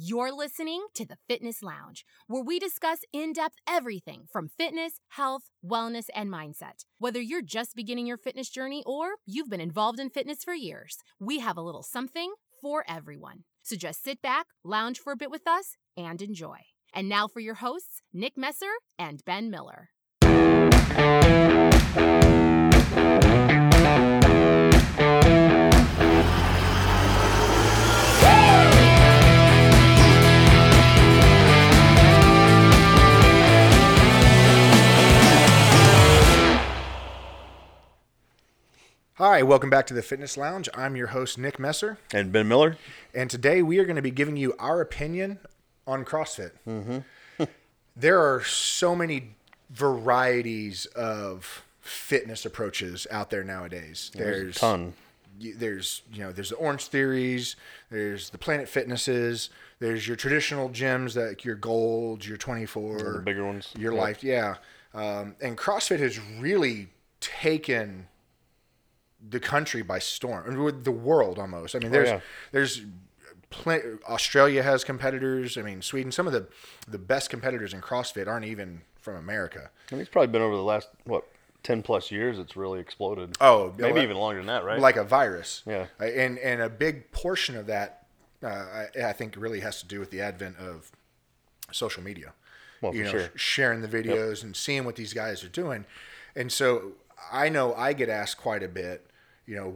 [0.00, 5.50] You're listening to the Fitness Lounge, where we discuss in depth everything from fitness, health,
[5.64, 6.84] wellness, and mindset.
[6.98, 10.98] Whether you're just beginning your fitness journey or you've been involved in fitness for years,
[11.18, 13.42] we have a little something for everyone.
[13.64, 16.58] So just sit back, lounge for a bit with us, and enjoy.
[16.94, 18.70] And now for your hosts, Nick Messer
[19.00, 19.88] and Ben Miller.
[39.18, 40.68] Hi, welcome back to the Fitness Lounge.
[40.74, 42.76] I'm your host, Nick Messer, And Ben Miller?
[43.14, 45.38] and today we are going to be giving you our opinion
[45.86, 46.52] on CrossFit.
[47.96, 49.34] there are so many
[49.70, 54.12] varieties of fitness approaches out there nowadays.
[54.14, 54.92] There's, a ton.
[55.40, 57.56] There's you know there's the Orange Theories,
[57.90, 63.44] there's the Planet Fitnesses, there's your traditional gyms that your Gold, your 24, the bigger
[63.44, 63.72] ones.
[63.76, 64.00] your Yep.
[64.00, 64.54] life, yeah.
[64.94, 66.88] Um, and CrossFit has really
[67.20, 68.06] taken
[69.26, 71.74] the country by storm, the world almost.
[71.74, 72.20] I mean, there's Oh, yeah.
[72.52, 72.82] there's
[73.50, 75.56] plen- Australia has competitors.
[75.58, 76.12] I mean, Sweden.
[76.12, 76.46] Some of the
[76.86, 79.70] the best competitors in CrossFit aren't even from America.
[79.90, 81.24] And it's probably been over the last, what,
[81.62, 83.36] 10 plus years it's really exploded.
[83.40, 84.78] Oh, Maybe like- even longer than that, right?
[84.80, 85.62] like a virus.
[85.66, 85.86] Yeah.
[86.00, 88.06] Uh, And and a big portion of that,
[88.42, 90.90] uh, I, I think, really has to do with the advent of
[91.72, 92.32] social media.
[92.80, 93.30] Well, you for know, sure.
[93.34, 95.84] sharing the videos and seeing what these guys are doing,
[96.36, 96.92] and so
[97.32, 99.07] I know I get asked quite a bit.
[99.48, 99.74] You know,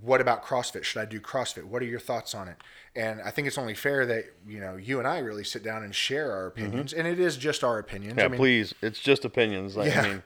[0.00, 0.82] what about CrossFit?
[0.84, 1.64] Should I do CrossFit?
[1.64, 2.56] What are your thoughts on it?
[2.96, 5.82] And I think it's only fair that you know you and I really sit down
[5.84, 8.12] and share our opinions, and it is just our opinions.
[8.12, 8.18] Mm-hmm.
[8.20, 8.74] yeah, I mean, please.
[8.80, 9.76] It's just opinions.
[9.76, 10.00] Like, Yeah.
[10.00, 10.22] I mean,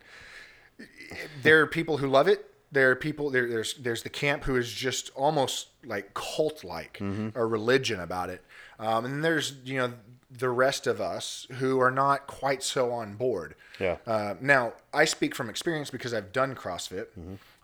[1.43, 2.45] there are people who love it.
[2.71, 3.49] There are people there.
[3.49, 7.37] There's there's the camp who is just almost like cult like Mm-hmm.
[7.37, 8.45] or religion about it,
[8.79, 9.93] um, and there's you know
[10.31, 13.55] the rest of us who are not quite so on board.
[13.81, 13.97] Yeah.
[14.07, 17.07] Uh, now I speak from experience because I've done CrossFit.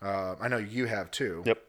[0.05, 1.39] Uh, I know you have too.
[1.41, 1.49] Mm-hmm.
[1.49, 1.63] yep.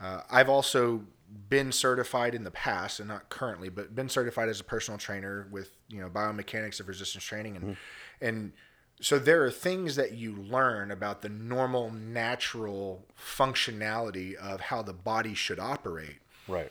[0.00, 1.02] Uh, I've also
[1.48, 5.46] been certified in the past, and not currently, but been certified as a personal trainer
[5.50, 7.76] with you know biomechanics of resistance training, and
[8.20, 8.52] and
[9.00, 14.92] so there are things that you learn about the normal, natural functionality of how the
[14.92, 16.70] body should operate Right.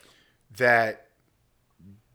[0.57, 1.07] that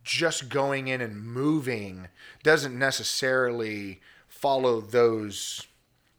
[0.03, 2.09] just going in and moving
[2.43, 5.67] doesn't necessarily follow those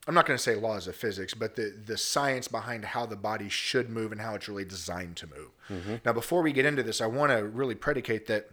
[0.07, 3.15] I'm not going to say laws of physics, but the the science behind how the
[3.17, 5.49] body should move and how it's really designed to move.
[5.69, 5.95] Mm-hmm.
[6.05, 8.49] Now, before we get into this, I want to really predicate that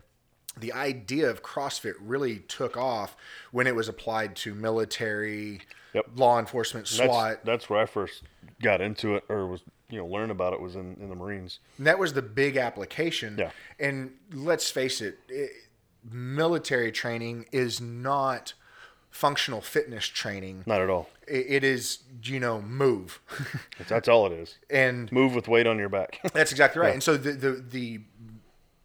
[0.59, 3.17] the idea of CrossFit really took off
[3.51, 5.61] when it was applied to military,
[5.95, 6.07] Yep.
[6.17, 7.45] law enforcement, That's, SWAT.
[7.45, 8.23] that's where I first
[8.63, 11.61] got into it or was, you know, learned about it was in, in the Marines.
[11.79, 13.37] And that was the big application.
[13.39, 13.51] Yeah.
[13.79, 15.51] And let's face it, it,
[16.09, 18.55] military training is not
[19.15, 20.65] functional fitness training.
[20.67, 21.09] Not at all.
[21.29, 23.21] It, it is, you know, move.
[23.89, 24.59] That's all it is.
[24.69, 26.19] and Move with weight on your back.
[26.35, 26.93] that's exactly right.
[26.93, 28.01] And so the, the, the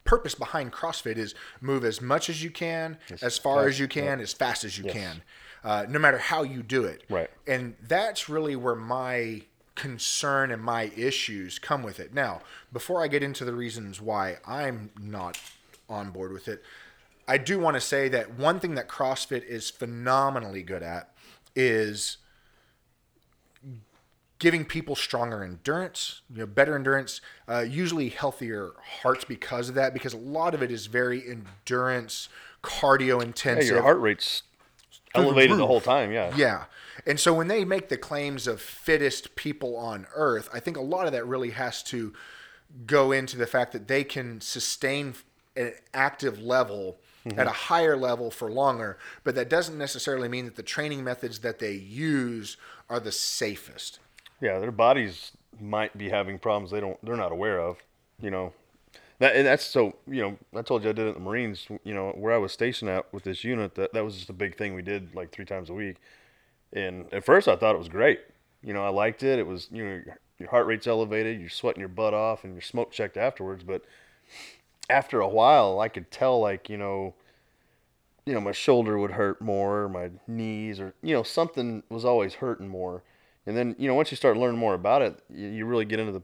[0.04, 4.20] purpose behind CrossFit is move as much as you can, as far as you can,
[4.20, 5.24] as fast as you can,
[5.64, 7.04] uh, no matter how you do it.
[7.10, 7.30] Right.
[7.48, 9.42] And that's really where my
[9.74, 12.14] concern and my issues come with it.
[12.14, 12.42] Now,
[12.72, 15.40] before I get into the reasons why I'm not
[15.90, 16.64] on board with it,
[17.30, 21.14] I do want to say that one thing that CrossFit is phenomenally good at
[21.56, 22.18] is
[24.40, 28.72] giving people stronger endurance, you know, better endurance, uh, usually healthier
[29.04, 29.94] hearts because of that.
[29.94, 32.30] Because a lot of it is very endurance,
[32.64, 33.70] cardio yeah, intensive.
[33.70, 34.42] your heart rate's
[35.14, 36.12] elevated the whole time.
[36.12, 36.36] Yeah.
[36.36, 36.64] Yeah.
[37.06, 40.82] And so when they make the claims of fittest people on earth, I think a
[40.82, 42.12] lot of that really has to
[42.88, 45.14] go into the fact that they can sustain
[45.56, 47.50] an active level at a mm-hmm.
[47.50, 51.74] higher level for longer, but that doesn't necessarily mean that the training methods that they
[51.74, 52.58] use
[52.90, 54.00] are the safest.
[54.42, 57.78] Yeah, their bodies might be having problems they don't they're not aware of,
[58.22, 58.54] you know.
[59.20, 61.68] That and that's so you know I told you I did it in the Marines.
[61.84, 63.76] You know where I was stationed at with this unit.
[63.76, 65.98] That that was just a big thing we did like three times a week.
[66.72, 68.22] And at first I thought it was great.
[68.64, 69.40] You know I liked it.
[69.40, 71.40] It was you know your, your heart rate's elevated.
[71.40, 73.64] You're sweating your butt off, and you're smoke checked afterwards.
[73.64, 73.84] But
[74.90, 77.16] after a while, I could tell like you know.
[78.26, 82.36] You know, my shoulder would hurt more, my knees, or you know, something was always
[82.36, 83.02] hurting more.
[83.48, 86.00] And then you know, once you start learning more about it, you, you really get
[86.00, 86.22] into the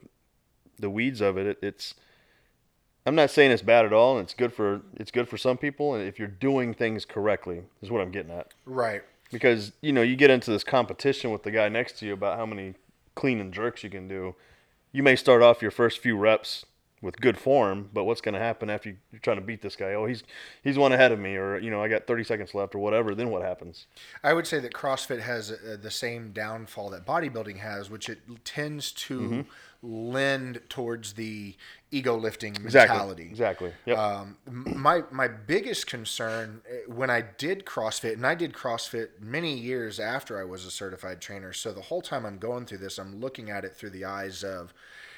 [0.78, 1.48] the weeds of it.
[1.48, 1.58] it.
[1.62, 1.96] It's
[3.06, 5.58] I'm not saying it's bad at all, and it's good for it's good for some
[5.58, 8.54] people, and if you're doing things correctly, is what I'm getting at.
[8.66, 9.04] Right.
[9.32, 12.38] Because you know, you get into this competition with the guy next to you about
[12.38, 12.76] how many
[13.16, 14.36] clean and jerks you can do.
[14.92, 16.66] You may start off your first few reps
[17.06, 17.90] with good form.
[17.94, 19.94] But what's going to happen after you, you're trying to beat this guy?
[19.94, 20.24] Oh, he's
[20.64, 23.16] he's one ahead of me, or you know, I got 30 seconds left, or whatever.
[23.16, 23.88] Then what happens?
[24.24, 28.20] I would say that CrossFit has uh, the same downfall that bodybuilding has, which it
[28.44, 29.46] tends to
[29.86, 30.12] Mm-hmm.
[30.14, 31.56] lend towards the
[31.92, 33.24] ego lifting mentality.
[33.24, 33.72] Exactly.
[33.86, 33.98] Yep.
[33.98, 39.56] Um, my my biggest concern uh, when I did CrossFit, and I did CrossFit many
[39.58, 41.54] years after I was a certified trainer.
[41.54, 44.44] So the whole time I'm going through this, I'm looking at it through the eyes
[44.44, 44.74] of,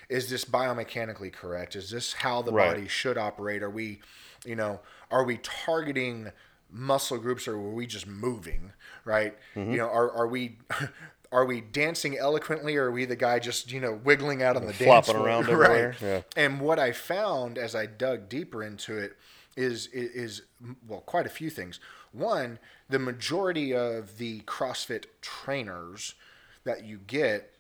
[0.10, 1.76] is this biomechanically correct?
[1.76, 2.74] Is this how the Right.
[2.76, 3.62] body should operate?
[3.64, 4.00] Are we,
[4.46, 4.80] you know,
[5.12, 6.32] are we targeting
[6.72, 8.72] muscle groups or are we just moving?
[9.06, 9.38] Right?
[9.56, 9.72] Mm-hmm.
[9.72, 10.58] You know, are are we
[11.32, 14.66] are we dancing eloquently or are we the guy just you know wiggling out on
[14.66, 15.28] the dance Flopping floor?
[15.28, 15.54] around right.
[15.54, 16.22] everywhere, yeah.
[16.42, 19.18] And what I found as I dug deeper into it
[19.58, 20.42] is is, is
[20.88, 21.80] well quite a few things.
[22.14, 26.16] One, the majority of the CrossFit trainers
[26.64, 27.54] that you get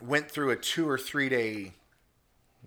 [0.00, 1.72] went through a two or three day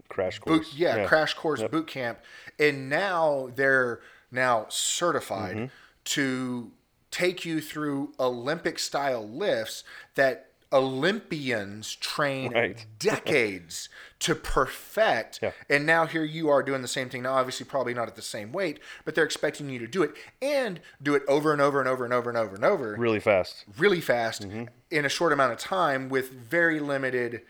[0.09, 0.73] crash boot, course.
[0.75, 2.19] yeah, crash course boot camp,
[2.59, 3.99] and now they're
[4.31, 5.65] now certified Mm-hmm.
[6.05, 6.71] to
[7.11, 9.83] take you through Olympic style lifts
[10.15, 12.85] that Olympians train Right.
[12.99, 13.89] decades
[14.19, 15.39] to perfect.
[15.41, 15.51] Yeah.
[15.69, 17.23] And now here you are doing the same thing.
[17.23, 20.13] Now, obviously, probably not at the same weight, but they're expecting you to do it
[20.41, 23.19] and do it over and over and over and over and over and over Really
[23.19, 23.65] fast.
[23.77, 24.65] really fast Mm-hmm.
[24.91, 27.41] in a short amount of time with very limited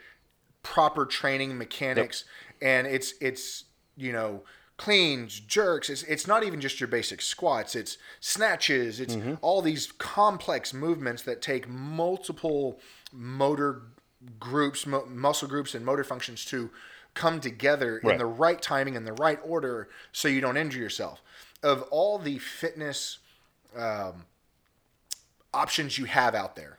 [0.63, 2.23] proper training mechanics
[2.61, 3.65] and it's it's
[3.97, 4.43] you know
[4.77, 9.33] cleans jerks it's, it's not even just your basic squats it's snatches it's Mm-hmm.
[9.41, 12.79] all these complex movements that take multiple
[13.11, 13.81] motor
[14.39, 16.69] groups mu- muscle groups and motor functions to
[17.13, 21.21] come together in the right timing in the right order so you don't injure yourself.
[21.61, 23.17] Of all the fitness
[23.75, 24.25] um,
[25.53, 26.77] options you have out there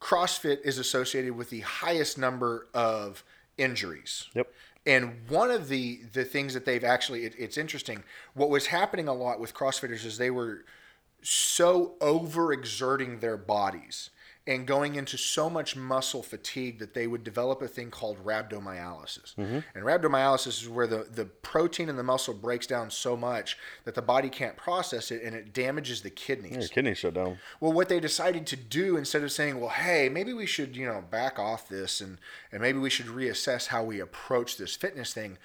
[0.00, 3.22] CrossFit is associated with the highest number of
[3.58, 4.28] injuries.
[4.34, 4.52] Yep.
[4.86, 8.02] And one of the the things that they've actually it, it's interesting.
[8.34, 10.64] What was happening a lot with CrossFitters is they were
[11.22, 14.10] so overexerting their bodies
[14.50, 19.36] and going into so much muscle fatigue that they would develop a thing called rhabdomyolysis.
[19.36, 19.60] Mm-hmm.
[19.76, 23.94] And rhabdomyolysis is where the, the protein in the muscle breaks down so much that
[23.94, 26.56] the body can't process it and it damages the kidneys.
[26.56, 27.38] Your kidneys shut down.
[27.60, 30.84] Well, what they decided to do instead of saying, "Well, hey, maybe we should, you
[30.84, 32.18] know, back off this and
[32.50, 35.38] and maybe we should reassess how we approach this fitness thing,"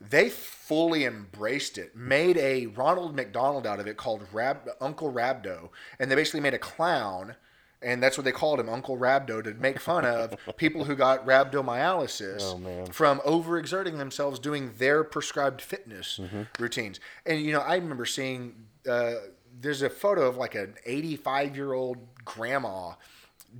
[0.00, 5.70] they fully embraced it, made a Ronald McDonald out of it called Rab- Uncle Rhabdo,
[5.98, 7.34] and they basically made a clown.
[7.84, 11.26] And that's what they called him, Uncle Rhabdo, to make fun of people who got
[11.26, 16.20] rhabdomyolysis Oh, from overexerting themselves doing their prescribed fitness
[16.58, 17.00] routines.
[17.26, 18.54] And you know, I remember seeing
[18.88, 19.14] uh,
[19.60, 22.92] there's a photo of like an 85 year old grandma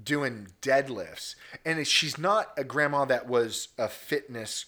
[0.04, 1.34] doing deadlifts,
[1.64, 4.66] and she's not a grandma that was a fitness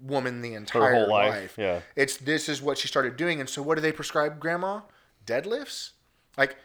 [0.00, 1.54] woman the entire whole life, life.
[1.58, 1.80] yeah.
[1.96, 4.80] It's this is what she started doing, and so what do they prescribe grandma?
[5.26, 5.90] Deadlifts?
[6.38, 6.56] Like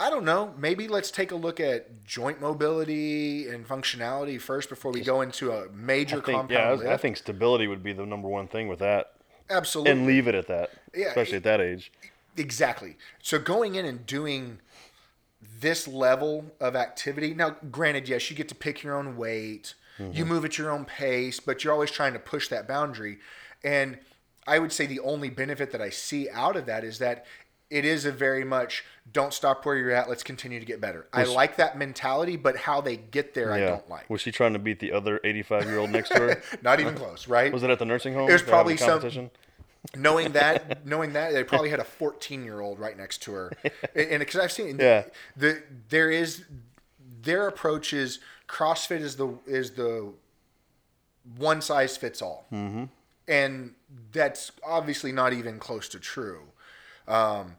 [0.00, 0.54] I don't know.
[0.56, 5.52] Maybe let's take a look at joint mobility and functionality first before we go into
[5.52, 6.84] a major I think, compound yeah, I, was-.
[6.86, 9.12] I think stability would be the number one thing with that,
[9.50, 9.92] Absolutely.
[9.92, 10.70] and leave it at that.
[10.94, 11.92] Yeah, especially it- at that age.
[12.36, 12.96] Exactly.
[13.20, 14.60] So going in and doing
[15.60, 17.34] this level of activity.
[17.34, 19.74] Now, granted, yes, you get to pick your own weight.
[19.98, 20.28] You mm-hmm.
[20.28, 23.18] move at your own pace, but you're always trying to push that boundary.
[23.62, 23.98] And
[24.46, 27.26] I would say the only benefit that I see out of that is that
[27.70, 30.08] it is a very much don't stop where you're at.
[30.08, 31.06] Let's continue to get better.
[31.12, 34.10] I like that mentality, but how they get there, I don't like.
[34.10, 36.42] Was she trying to beat the other 85 year old next to her?
[36.62, 37.52] Not even close, right?
[37.52, 38.28] Was it at the nursing home?
[38.28, 39.30] It was probably some-
[39.96, 43.50] knowing that knowing that they probably had a 14 year old right next to her
[43.94, 45.04] and because i've seen Yeah.
[45.38, 46.44] the there is
[47.22, 50.12] their approach is crossfit is the is the
[51.38, 52.84] one size fits all mm-hmm.
[53.26, 53.74] and
[54.12, 56.42] that's obviously not even close to true
[57.08, 57.56] um,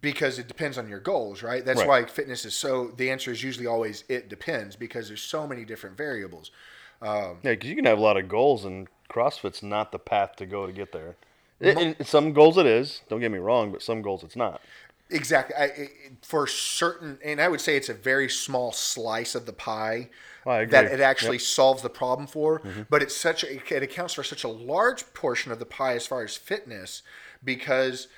[0.00, 1.88] because it depends on your goals right that's Right.
[1.88, 5.64] why fitness is so the answer is usually always it depends because there's so many
[5.64, 6.50] different variables
[7.02, 10.36] Um, Yeah, because you can have a lot of goals, and CrossFit's not the path
[10.36, 11.16] to go to get there.
[11.60, 13.02] It, in some goals it is.
[13.08, 14.60] Don't get me wrong, but some goals it's not.
[15.10, 15.54] Exactly.
[15.54, 15.90] I, it,
[16.22, 20.08] for certain, and I would say it's a very small slice of the pie
[20.46, 20.66] agree.
[20.66, 22.62] that it actually solves the problem for.
[22.88, 26.06] But it's such a, it accounts for such a large portion of the pie as
[26.06, 27.02] far as fitness
[27.44, 28.08] because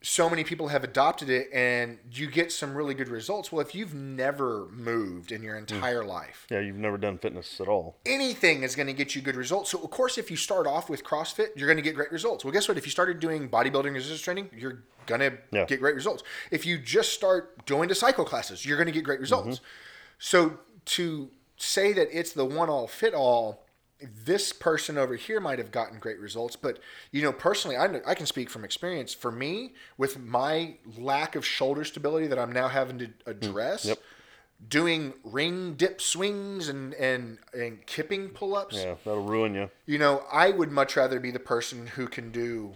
[0.00, 3.50] so many people have adopted it and you get some really good results.
[3.50, 5.74] Well, if you've never moved in your hmm.
[5.74, 7.96] entire life, Yeah, you've never done fitness at all.
[8.06, 9.70] anything is going to get you good results.
[9.70, 12.44] So, of course, if you start off with CrossFit, you're going to get great results.
[12.44, 12.78] Well, guess what?
[12.78, 15.64] If you started doing bodybuilding resistance training, you're going to Yeah.
[15.64, 16.22] get great results.
[16.50, 19.56] If you just start going to cycle classes, you're going to get great results.
[19.56, 19.64] Mm-hmm.
[20.20, 23.66] So, to say that it's the one all fit all
[24.00, 26.78] this person over here might have gotten great results, but
[27.10, 29.12] you know, personally, I, know- I can speak from experience.
[29.12, 33.30] For me, with my lack of shoulder stability that I'm now having to hmm.
[33.30, 33.98] address, Yep.
[34.68, 39.70] doing ring dip swings and and and kipping pull ups, Yeah, that'll ruin you.
[39.86, 42.74] you know, I would much rather be the person who can do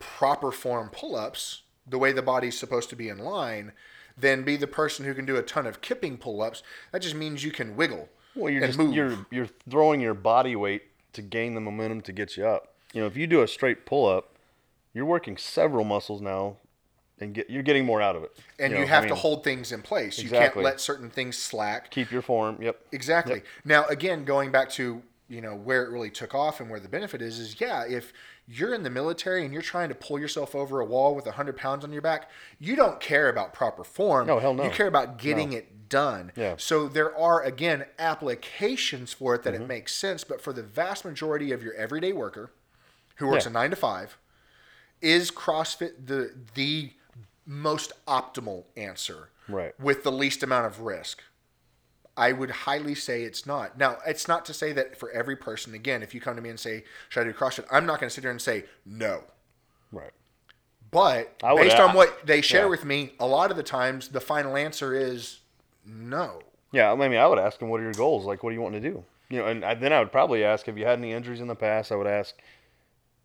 [0.00, 3.72] proper form pull ups the way the body's supposed to be in line
[4.16, 6.62] than be the person who can do a ton of kipping pull ups.
[6.92, 8.08] That just means you can wiggle.
[8.34, 8.94] Well, you're just move.
[8.94, 10.82] you're you're throwing your body weight
[11.12, 12.74] to gain the momentum to get you up.
[12.92, 14.34] You know, if you do a straight pull up,
[14.94, 16.56] you're working several muscles now,
[17.20, 18.36] and get you're getting more out of it.
[18.58, 20.18] and you, know, I have to mean, hold things in place.
[20.22, 21.90] You can't let certain things slack.
[21.90, 22.58] keep your form.
[22.60, 22.80] Yep.
[22.92, 23.42] Exactly.
[23.64, 26.88] Now, again, going back to you know where it really took off and where the
[26.88, 28.12] benefit is, is yeah, if
[28.52, 31.56] you're in the military and you're trying to pull yourself over a wall with hundred
[31.56, 32.28] pounds on your back,
[32.58, 34.26] you don't care about proper form.
[34.26, 34.64] No, hell no.
[34.64, 36.32] You care about getting it done.
[36.36, 36.54] Yeah.
[36.58, 39.62] So there are again applications for it that Mm-hmm.
[39.64, 42.50] it makes sense, but for the vast majority of your everyday worker
[43.16, 43.50] who works Yeah.
[43.50, 44.16] a nine to five,
[45.00, 46.92] is CrossFit the the
[47.46, 49.78] most optimal answer Right.
[49.80, 51.22] with the least amount of risk?
[52.16, 53.78] I would highly say it's not.
[53.78, 56.50] Now, it's not to say that for every person, again, if you come to me
[56.50, 57.66] and say, Should I do CrossFit?
[57.70, 59.24] I'm not going to sit there and say no.
[59.92, 60.12] Right.
[60.90, 62.68] But based on what they share yeah.
[62.68, 65.38] with me, a lot of the times the final answer is
[65.86, 66.40] no.
[66.72, 68.24] Yeah, I mean, I would ask them, "What are your goals?
[68.24, 70.44] Like, what do you want to do?" You know, and I, then I would probably
[70.44, 72.34] ask, "Have you had any injuries in the past?" I would ask,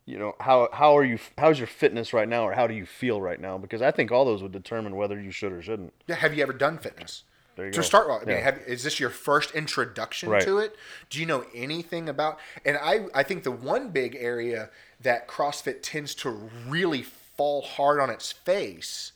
[0.06, 1.18] you know, how how are you?
[1.36, 3.58] How's your fitness right now, or how do you feel right now?
[3.58, 5.92] Because I think all those would determine whether you should or shouldn't.
[6.06, 7.24] Yeah, have you ever done fitness?
[7.56, 7.82] To go.
[7.82, 8.42] start with, I mean, Yeah.
[8.44, 10.42] have, is this your first introduction Right.
[10.42, 10.76] to it?
[11.10, 12.38] Do you know anything about?
[12.64, 14.70] And I, I think the one big area
[15.00, 19.12] that CrossFit tends to really fall hard on its face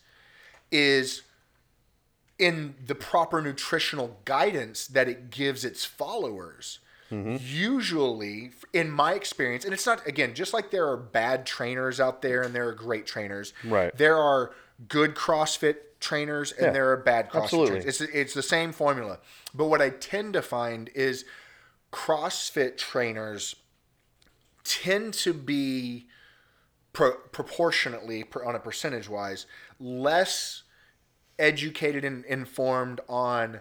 [0.71, 1.21] is
[2.39, 6.79] in the proper nutritional guidance that it gives its followers.
[7.11, 7.35] Mm-hmm.
[7.41, 12.21] Usually, in my experience, and it's not again just like there are bad trainers out
[12.21, 13.53] there and there are great trainers.
[13.65, 13.95] Right.
[13.97, 14.53] There are
[14.87, 17.75] good CrossFit trainers and Yeah, there are bad CrossFit absolutely.
[17.81, 18.01] trainers.
[18.01, 19.19] It's it's the same formula.
[19.53, 21.23] But what I tend to find is
[21.93, 23.55] CrossFit trainers
[24.63, 26.07] tend to be
[26.93, 29.45] pro- proportionately per, on a percentage wise
[29.79, 30.63] less
[31.39, 33.59] educated and informed on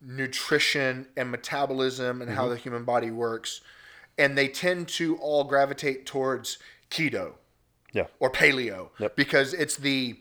[0.00, 2.36] nutrition and metabolism and Mm-hmm.
[2.38, 3.60] how the human body works
[4.18, 6.58] and they tend to all gravitate towards
[6.90, 7.32] keto
[7.92, 8.06] Yeah.
[8.20, 9.16] or paleo Yep.
[9.16, 10.18] because it's the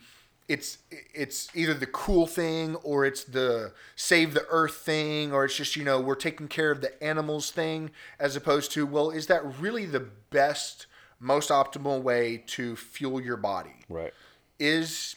[0.54, 0.78] it's
[1.14, 5.76] it's either the cool thing or it's the save the earth thing or it's just
[5.76, 9.42] you know we're taking care of the animals thing as opposed to well is that
[9.60, 10.88] really the best
[11.20, 14.14] most optimal way to fuel your body Right.
[14.60, 15.16] is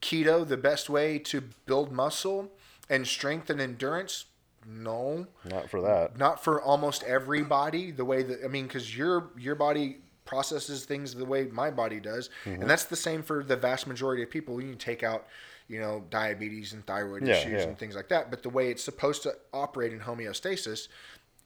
[0.00, 2.52] keto the best way to build muscle
[2.88, 4.26] and strength and endurance
[4.68, 6.16] no Not for that.
[6.18, 11.14] not for almost everybody the way that i mean because your your body processes things
[11.14, 12.62] the way my body does Mm-hmm.
[12.62, 15.26] and that's the same for the vast majority of people you can take out
[15.68, 17.68] you know diabetes and thyroid Yeah, issues yeah.
[17.68, 20.88] and things like that but the way it's supposed to operate in homeostasis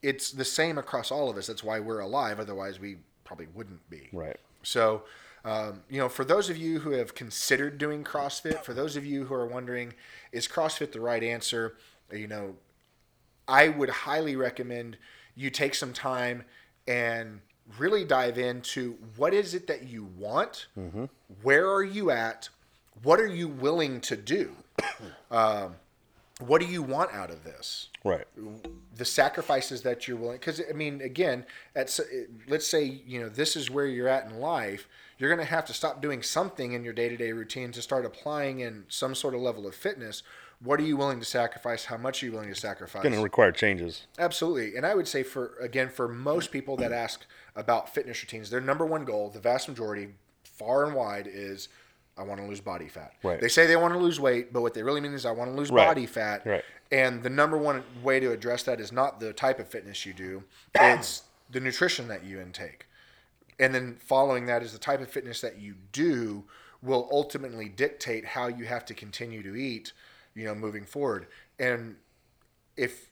[0.02, 3.88] it's the same across all of us that's why we're alive otherwise we probably wouldn't
[3.90, 4.36] be Right.
[4.62, 5.04] so,
[5.44, 9.06] um, you know, for those of you who have considered doing CrossFit, for those of
[9.06, 9.94] you who are wondering,
[10.32, 11.76] is CrossFit the right answer?
[12.12, 12.56] You know,
[13.48, 14.98] I would highly recommend
[15.34, 16.44] you take some time
[16.86, 17.40] and
[17.78, 20.66] really dive into what is it that you want,
[21.42, 22.48] where are you at,
[23.02, 24.54] what are you willing to do,
[25.30, 25.74] um,
[26.40, 27.88] what do you want out of this?
[28.02, 28.26] Right.
[28.96, 31.44] the sacrifices that you're willing because i mean again
[31.76, 31.98] at
[32.48, 35.66] let's say you know this is where you're at in life you're going to have
[35.66, 39.42] to stop doing something in your day-to-day routine to start applying in some sort of
[39.42, 40.22] level of fitness
[40.62, 43.14] what are you willing to sacrifice how much are you willing to sacrifice It's Going
[43.14, 44.06] to require changes.
[44.18, 44.76] Absolutely.
[44.76, 47.24] And I would say for again for most people that ask
[47.60, 50.08] about fitness routines, their number one goal, the vast majority,
[50.42, 51.68] far and wide, is
[52.16, 53.12] I want to lose body fat.
[53.22, 53.40] Right.
[53.40, 55.50] They say they want to lose weight, but what they really mean is I want
[55.50, 55.86] to lose Right.
[55.86, 56.44] body fat.
[56.44, 56.64] Right.
[56.90, 60.12] And the number one way to address that is not the type of fitness you
[60.12, 60.42] do,
[60.74, 62.86] it's the nutrition that you intake.
[63.58, 66.44] And then following that is the type of fitness that you do
[66.82, 69.92] will ultimately dictate how you have to continue to eat,
[70.34, 71.26] you know, moving forward.
[71.58, 71.96] And
[72.76, 73.09] if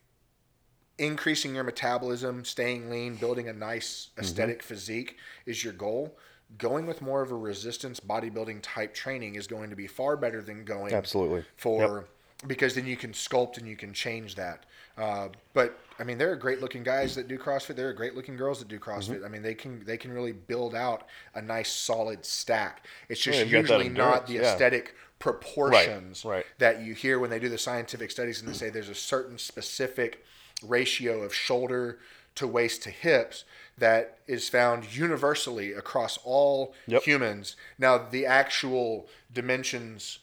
[0.99, 6.17] increasing your metabolism, staying lean, building a nice aesthetic physique is your goal,
[6.57, 10.43] going with more of a resistance bodybuilding type training is going to be far better
[10.43, 11.45] than going Absolutely.
[11.57, 12.07] for
[12.47, 14.65] because then you can sculpt and you can change that.
[14.97, 17.77] Uh, but I mean, there are great looking guys that do CrossFit.
[17.77, 19.17] There are great looking girls that do CrossFit.
[19.17, 19.25] Mm-hmm.
[19.25, 22.87] I mean, they can they can really build out a nice solid stack.
[23.09, 24.53] It's just Yeah, you've got that usually not the endurance, yeah.
[24.53, 26.45] aesthetic proportions right.
[26.59, 29.37] that you hear when they do the scientific studies and they say there's a certain
[29.37, 30.25] specific
[30.63, 31.99] ratio of shoulder
[32.35, 33.45] to waist to hips
[33.77, 37.03] that is found universally across all Yep.
[37.03, 37.57] humans.
[37.79, 40.19] Now, the actual dimensions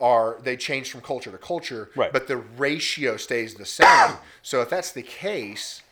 [0.00, 2.12] are they change from culture to culture, Right.
[2.12, 4.16] but the ratio stays the same.
[4.42, 5.82] so if that's the case,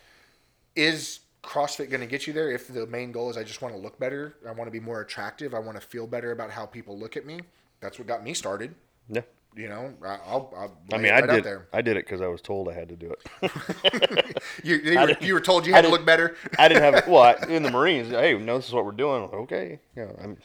[0.75, 2.51] is CrossFit going to get you there?
[2.51, 4.81] If the main goal is I just want to look better, I want to be
[4.81, 7.41] more attractive, I want to feel better about how people look at me.
[7.81, 8.75] That's what got me started.
[9.09, 9.23] Yeah.
[9.59, 11.45] You know, I- I'll, I'll I mean, it I right out did.
[11.45, 11.67] there.
[11.73, 13.23] I did it because I was told I had to do it.
[14.62, 16.37] You, you, were, you were told you had to look better.
[16.59, 17.07] I didn't have.
[17.09, 19.25] Well, I, in the Marines, hey, no, this is what we're doing.
[19.25, 19.81] Okay.
[19.97, 20.11] Yeah.
[20.23, 20.37] I'm.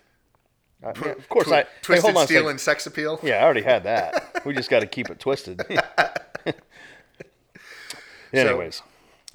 [0.84, 1.62] I, yeah, of course, Twi- I.
[1.64, 3.20] Hey, twisted hold on steel and sex appeal.
[3.24, 4.42] Yeah, I already had that.
[4.46, 5.62] We just got to keep it twisted.
[8.34, 8.82] Anyways,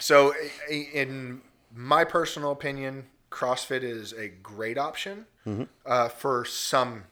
[0.01, 0.35] So,
[0.71, 1.41] i- in
[1.73, 5.27] my personal opinion, CrossFit is a great option
[5.87, 7.05] uh, for some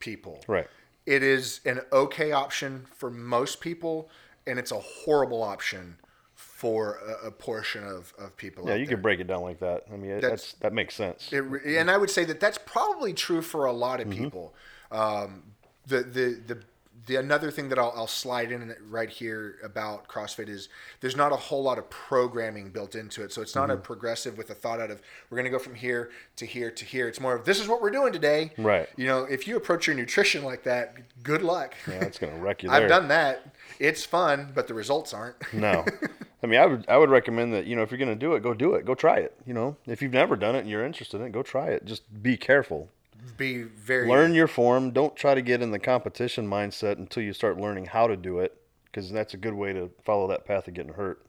[0.00, 0.42] people.
[0.48, 0.66] right.
[1.08, 4.10] It is an okay option for most people,
[4.46, 5.96] and it's a horrible option
[6.34, 8.68] for a, a portion of, of people.
[8.68, 8.96] Yeah, you there.
[8.96, 9.84] could break it down like that.
[9.90, 11.32] I mean, it, That's- that's that makes sense.
[11.32, 14.52] It, and I would say that that's probably true for a lot of people.
[14.92, 15.44] Um,
[15.86, 16.58] the, the the
[17.06, 20.68] the another thing that I'll, I'll slide in right here about CrossFit is
[21.00, 23.82] there's not a whole lot of programming built into it, so it's not a mm-hmm.
[23.82, 25.00] progressive with a thought out of
[25.30, 27.08] we're going to go from here to here to here.
[27.08, 28.52] It's more of this is what we're doing today.
[28.58, 28.88] Right.
[28.96, 31.74] You know, if you approach your nutrition like that, good luck.
[31.86, 32.82] Yeah, that's gonna wreck you there.
[32.82, 33.54] I've done that.
[33.78, 35.36] It's fun, but the results aren't.
[35.52, 35.84] No.
[36.42, 38.42] I mean, I would I would recommend that you know if you're gonna do it,
[38.42, 38.84] go do it.
[38.84, 39.36] Go try it.
[39.46, 41.84] You know, if you've never done it and you're interested in it, go try it.
[41.84, 42.88] Just be careful.
[43.36, 44.90] Be very Learn your form.
[44.90, 48.38] Don't try to get in the competition mindset until you start learning how to do
[48.38, 48.56] it,
[48.86, 51.24] because that's a good way to follow that path of getting hurt.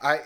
[0.00, 0.20] I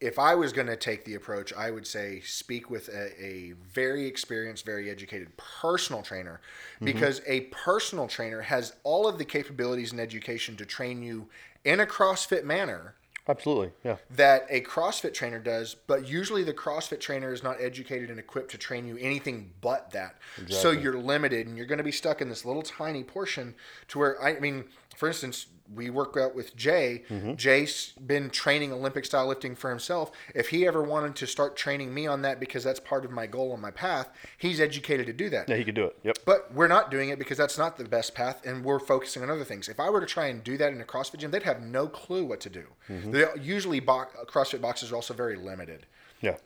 [0.00, 3.52] if I was going to take the approach, I would say speak with a, a
[3.52, 6.40] very experienced, very educated personal trainer,
[6.76, 6.86] mm-hmm.
[6.86, 11.28] because a personal trainer has all of the capabilities and education to train you
[11.64, 12.94] in a CrossFit manner
[13.28, 13.70] Absolutely.
[13.84, 13.96] Yeah.
[14.10, 18.50] that a CrossFit trainer does, but usually the CrossFit trainer is not educated and equipped
[18.52, 20.16] to train you anything but that.
[20.48, 23.54] So you're limited and you're going to be stuck in this little tiny portion
[23.88, 24.64] to where, I mean,
[24.96, 27.04] for instance, we work out with Jay.
[27.36, 30.10] Jay's been training Olympic style lifting for himself.
[30.34, 33.26] If he ever wanted to start training me on that because that's part of my
[33.26, 35.48] goal on my path, he's educated to do that.
[35.48, 35.96] Yeah, he could do it.
[36.02, 36.18] Yep.
[36.24, 39.30] But we're not doing it because that's not the best path, and we're focusing on
[39.30, 39.68] other things.
[39.68, 41.86] If I were to try and do that in a CrossFit gym, they'd have no
[41.86, 42.64] clue what to do.
[42.88, 43.09] Mm-hmm.
[43.10, 45.86] They usually bo- CrossFit boxes are also very limited.
[46.20, 46.36] Yeah.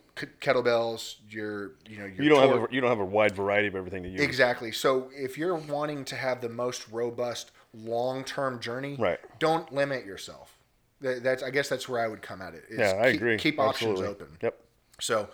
[0.41, 3.67] Kettlebells, your you know your You don't have a you don't have a wide variety
[3.69, 4.21] of everything to use.
[4.21, 4.71] exactly.
[4.73, 9.19] So if you're wanting to have the most robust long term journey, Right.
[9.41, 10.57] Don't limit yourself.
[11.01, 12.65] That- That's I guess that's where I would come at it.
[12.71, 13.37] Yeah, I keep, agree.
[13.39, 14.07] Keep Absolutely.
[14.07, 14.37] options open.
[14.41, 14.61] Yep.
[15.01, 15.29] So,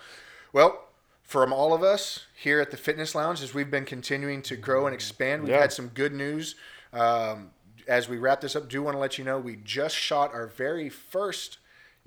[0.54, 0.86] well,
[1.22, 4.86] from all of us here at the Fitness Lounge, as we've been continuing to grow
[4.86, 5.60] and expand, we've Yeah.
[5.60, 6.54] had some good news.
[6.94, 7.50] Um,
[7.90, 10.46] as we wrap this up, do want to let you know we just shot our
[10.46, 11.58] very first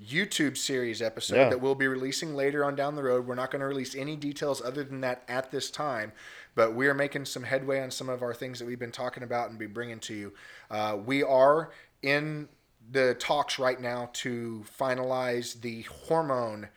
[0.02, 1.48] YouTube series episode Yeah.
[1.50, 3.26] that we'll be releasing later on down the road.
[3.26, 6.12] We're not going to release any details other than that at this time,
[6.54, 9.22] but we are making some headway on some of our things that we've been talking
[9.22, 10.32] about and be bringing to you.
[10.70, 11.70] Uh, we are
[12.02, 12.48] in
[12.90, 16.68] the talks right now to finalize the hormone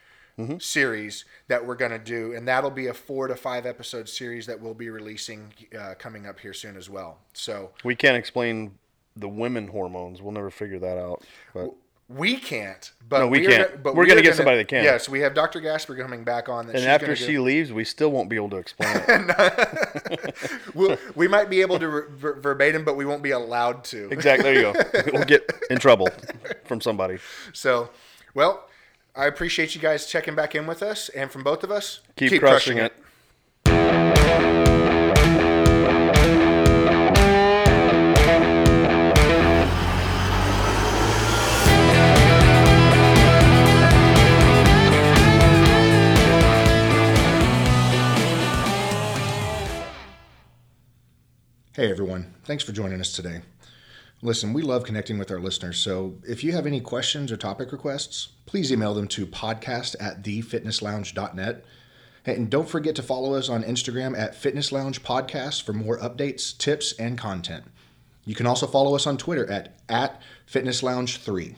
[0.59, 4.45] series that we're going to do, and that'll be a four to five episode series
[4.45, 7.17] that we'll be releasing uh, coming up here soon as well.
[7.33, 8.77] So We can't explain
[9.19, 10.21] the women hormones.
[10.21, 11.23] We'll never figure that out.
[11.53, 11.71] But
[12.09, 13.71] we can't, but No, we are can't.
[13.71, 14.83] go- but We're we gonna are get somebody that can.
[14.83, 15.59] Yes, we have Dr.
[15.59, 16.67] Gasper coming back on.
[16.67, 20.35] That and after she do- leaves, we still won't be able to explain it.
[20.73, 24.09] we'll, we might be able to ver- ver- verbatim, but we won't be allowed to.
[24.09, 24.53] exactly.
[24.53, 25.01] There you go.
[25.13, 26.07] We'll get in trouble
[26.65, 27.17] from somebody.
[27.53, 27.89] So,
[28.33, 28.69] well,
[29.15, 32.39] I appreciate you guys checking back in with us, and from both of us, Keep,
[32.39, 32.93] crushing, it.
[51.77, 53.41] Hey everyone, thanks for joining us today.
[54.23, 57.71] Listen, we love connecting with our listeners, so if you have any questions or topic
[57.71, 61.63] requests, please email them to podcast at thefitnesslounge.net.
[62.25, 66.57] And don't forget to follow us on Instagram at Fitness Lounge Podcast for more updates,
[66.57, 67.65] tips, and content.
[68.25, 71.53] You can also follow us on Twitter at, at Fitness Lounge 3.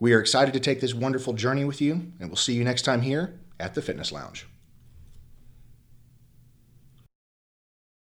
[0.00, 2.82] We are excited to take this wonderful journey with you, and we'll see you next
[2.82, 4.44] time here at the Fitness Lounge.